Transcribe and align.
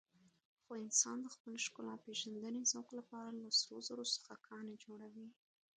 خو 0.63 0.71
انسان 0.85 1.17
د 1.21 1.27
خپل 1.35 1.53
ښکلاپېژندنې 1.65 2.61
ذوق 2.71 2.87
لپاره 2.99 3.29
له 3.41 3.49
سرو 3.59 3.77
زرو 3.87 4.05
څخه 4.15 4.33
ګاڼې 4.47 4.75
جوړوي. 4.85 5.27